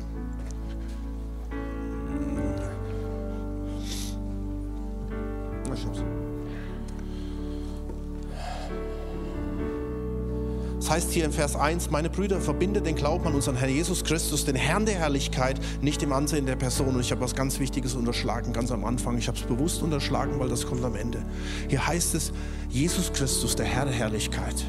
[10.90, 14.02] Das heißt hier im Vers 1, meine Brüder, verbindet den Glauben an unseren Herrn Jesus
[14.02, 16.96] Christus, den Herrn der Herrlichkeit, nicht im Ansehen der Person.
[16.96, 19.16] Und ich habe was ganz Wichtiges unterschlagen, ganz am Anfang.
[19.16, 21.24] Ich habe es bewusst unterschlagen, weil das kommt am Ende.
[21.68, 22.32] Hier heißt es,
[22.70, 24.64] Jesus Christus, der Herr der Herrlichkeit.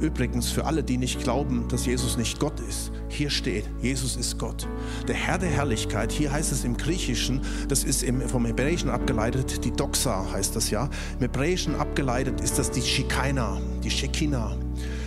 [0.00, 4.38] Übrigens, für alle, die nicht glauben, dass Jesus nicht Gott ist, hier steht, Jesus ist
[4.38, 4.68] Gott.
[5.08, 9.72] Der Herr der Herrlichkeit, hier heißt es im Griechischen, das ist vom Hebräischen abgeleitet, die
[9.72, 10.88] Doxa heißt das ja.
[11.14, 14.56] Im Hebräischen abgeleitet ist das die Shekinah, die Shekinah.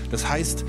[0.10, 0.66] Das heißt,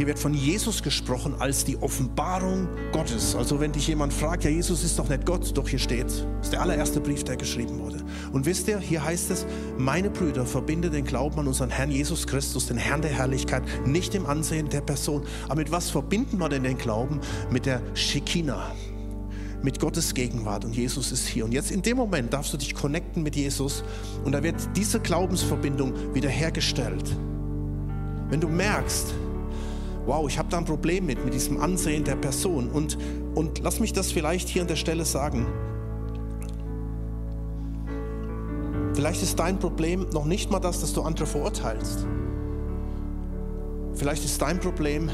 [0.00, 3.36] hier wird von Jesus gesprochen als die Offenbarung Gottes.
[3.36, 6.06] Also wenn dich jemand fragt, ja Jesus ist doch nicht Gott, doch hier steht,
[6.40, 7.98] ist der allererste Brief, der geschrieben wurde.
[8.32, 9.44] Und wisst ihr, hier heißt es,
[9.76, 14.14] meine Brüder, verbinde den Glauben an unseren Herrn Jesus Christus, den Herrn der Herrlichkeit, nicht
[14.14, 15.22] im Ansehen der Person.
[15.48, 17.20] Aber mit was verbinden wir denn den Glauben?
[17.50, 18.72] Mit der Shekinah,
[19.62, 21.44] mit Gottes Gegenwart und Jesus ist hier.
[21.44, 23.84] Und jetzt in dem Moment darfst du dich connecten mit Jesus
[24.24, 27.14] und da wird diese Glaubensverbindung wiederhergestellt.
[28.30, 29.12] Wenn du merkst,
[30.10, 32.68] wow, ich habe da ein Problem mit, mit diesem Ansehen der Person.
[32.68, 32.98] Und,
[33.36, 35.46] und lass mich das vielleicht hier an der Stelle sagen.
[38.92, 42.08] Vielleicht ist dein Problem noch nicht mal das, dass du andere verurteilst.
[43.94, 45.08] Vielleicht ist dein Problem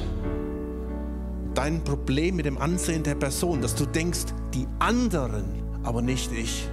[1.52, 5.44] dein Problem mit dem Ansehen der Person, dass du denkst, die anderen,
[5.84, 6.68] aber nicht ich.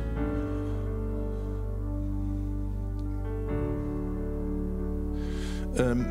[5.77, 6.05] Ähm,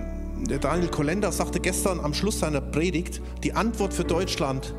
[0.53, 4.75] der Daniel Kolender sagte gestern am Schluss seiner Predigt, die Antwort für Deutschland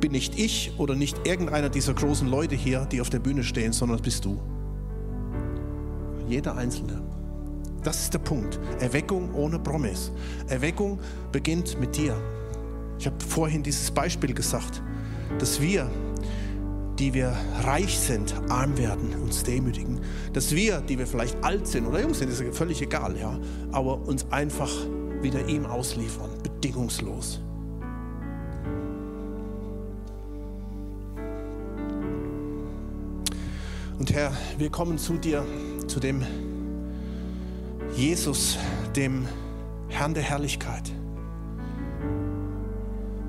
[0.00, 3.74] bin nicht ich oder nicht irgendeiner dieser großen Leute hier, die auf der Bühne stehen,
[3.74, 4.40] sondern bist du.
[6.26, 7.02] Jeder Einzelne.
[7.82, 8.58] Das ist der Punkt.
[8.80, 10.12] Erweckung ohne Promis.
[10.48, 10.98] Erweckung
[11.30, 12.16] beginnt mit dir.
[12.98, 14.82] Ich habe vorhin dieses Beispiel gesagt,
[15.38, 15.90] dass wir
[16.98, 20.00] die wir reich sind, arm werden, uns demütigen.
[20.34, 23.38] Dass wir, die wir vielleicht alt sind oder jung sind, ist völlig egal, ja,
[23.72, 24.70] aber uns einfach
[25.22, 27.40] wieder ihm ausliefern, bedingungslos.
[33.98, 35.44] Und Herr, wir kommen zu dir,
[35.86, 36.24] zu dem
[37.94, 38.58] Jesus,
[38.96, 39.28] dem
[39.88, 40.90] Herrn der Herrlichkeit.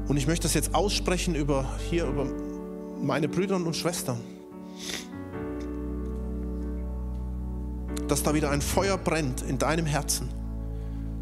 [0.07, 2.25] Und ich möchte das jetzt aussprechen über hier über
[3.01, 4.17] meine Brüder und Schwestern,
[8.07, 10.29] dass da wieder ein Feuer brennt in deinem Herzen,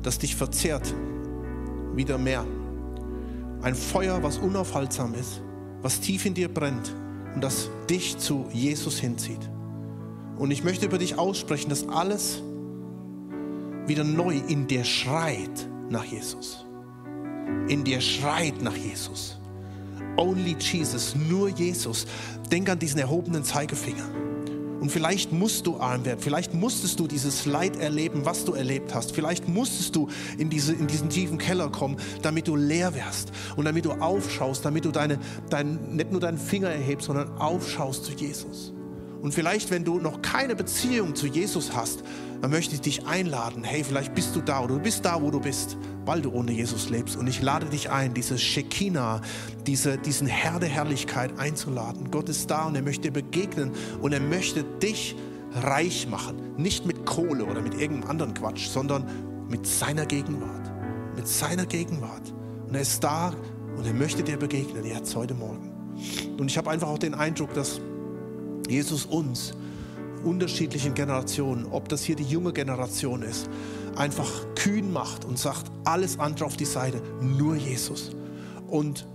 [0.03, 0.93] das dich verzehrt,
[1.95, 2.45] wieder mehr.
[3.61, 5.41] Ein Feuer, was unaufhaltsam ist,
[5.81, 6.95] was tief in dir brennt
[7.35, 9.49] und das dich zu Jesus hinzieht.
[10.37, 12.41] Und ich möchte über dich aussprechen, dass alles
[13.85, 16.65] wieder neu in dir schreit nach Jesus.
[17.67, 19.39] In dir schreit nach Jesus.
[20.17, 22.07] Only Jesus, nur Jesus.
[22.51, 24.09] Denk an diesen erhobenen Zeigefinger.
[24.81, 28.95] Und vielleicht musst du arm werden, vielleicht musstest du dieses Leid erleben, was du erlebt
[28.95, 29.11] hast.
[29.11, 30.09] Vielleicht musstest du
[30.39, 34.65] in, diese, in diesen tiefen Keller kommen, damit du leer wirst und damit du aufschaust,
[34.65, 35.19] damit du deine,
[35.51, 38.73] dein, nicht nur deinen Finger erhebst, sondern aufschaust zu Jesus.
[39.21, 42.03] Und vielleicht, wenn du noch keine Beziehung zu Jesus hast,
[42.41, 43.63] dann möchte ich dich einladen.
[43.63, 46.51] Hey, vielleicht bist du da oder du bist da, wo du bist, weil du ohne
[46.51, 47.15] Jesus lebst.
[47.15, 49.21] Und ich lade dich ein, diese Shekinah,
[49.67, 52.09] diese, diesen Herr der Herrlichkeit einzuladen.
[52.09, 55.15] Gott ist da und er möchte dir begegnen und er möchte dich
[55.53, 56.55] reich machen.
[56.57, 59.05] Nicht mit Kohle oder mit irgendeinem anderen Quatsch, sondern
[59.49, 60.71] mit seiner Gegenwart.
[61.15, 62.33] Mit seiner Gegenwart.
[62.67, 63.35] Und er ist da
[63.77, 65.71] und er möchte dir begegnen, jetzt heute Morgen.
[66.39, 67.81] Und ich habe einfach auch den Eindruck, dass
[68.67, 69.53] Jesus uns,
[70.23, 73.49] unterschiedlichen Generationen, ob das hier die junge Generation ist,
[73.95, 78.11] einfach kühn macht und sagt, alles andere auf die Seite, nur Jesus.
[78.67, 79.07] Und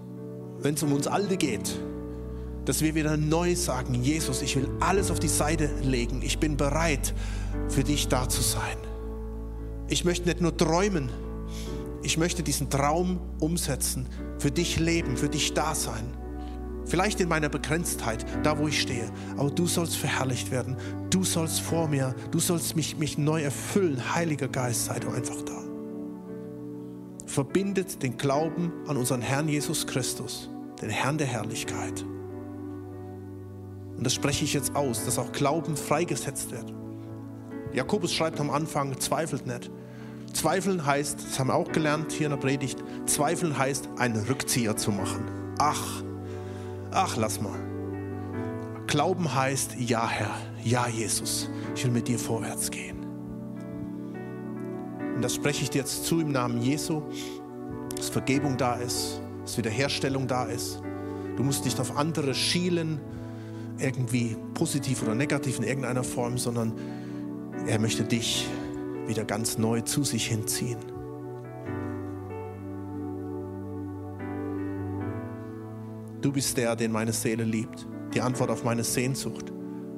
[0.60, 1.78] wenn es um uns Alte geht,
[2.64, 6.56] dass wir wieder neu sagen, Jesus, ich will alles auf die Seite legen, ich bin
[6.56, 7.14] bereit,
[7.68, 8.76] für dich da zu sein.
[9.88, 11.08] Ich möchte nicht nur träumen,
[12.02, 14.06] ich möchte diesen Traum umsetzen,
[14.38, 16.04] für dich leben, für dich da sein.
[16.86, 19.10] Vielleicht in meiner Begrenztheit, da wo ich stehe.
[19.36, 20.76] Aber du sollst verherrlicht werden.
[21.10, 24.14] Du sollst vor mir, du sollst mich, mich neu erfüllen.
[24.14, 25.58] Heiliger Geist, sei du einfach da.
[27.26, 30.48] Verbindet den Glauben an unseren Herrn Jesus Christus,
[30.80, 32.04] den Herrn der Herrlichkeit.
[33.96, 36.72] Und das spreche ich jetzt aus, dass auch Glauben freigesetzt wird.
[37.72, 39.70] Jakobus schreibt am Anfang, zweifelt nicht.
[40.32, 44.76] Zweifeln heißt, das haben wir auch gelernt hier in der Predigt, zweifeln heißt, einen Rückzieher
[44.76, 45.24] zu machen.
[45.58, 46.02] Ach,
[46.96, 47.58] ach, lass mal.
[48.86, 50.34] Glauben heißt, ja Herr,
[50.64, 53.04] ja Jesus, ich will mit dir vorwärts gehen.
[55.14, 57.02] Und das spreche ich dir jetzt zu im Namen Jesu,
[57.94, 60.80] dass Vergebung da ist, dass Wiederherstellung da ist.
[61.36, 63.00] Du musst nicht auf andere schielen,
[63.78, 66.72] irgendwie positiv oder negativ in irgendeiner Form, sondern
[67.66, 68.46] er möchte dich
[69.06, 70.95] wieder ganz neu zu sich hinziehen.
[76.26, 77.86] Du bist der, den meine Seele liebt.
[78.12, 79.52] Die Antwort auf meine Sehnsucht.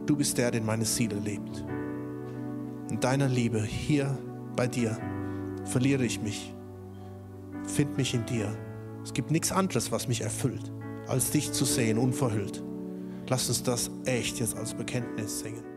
[0.05, 1.65] Du bist der, den meine Seele liebt.
[2.91, 4.19] In deiner Liebe hier
[4.55, 4.99] bei dir
[5.65, 6.55] verliere ich mich.
[7.65, 8.55] Find mich in dir.
[9.03, 10.71] Es gibt nichts anderes, was mich erfüllt,
[11.07, 12.63] als dich zu sehen, unverhüllt.
[13.29, 15.68] Lass uns das echt jetzt als Bekenntnis singen.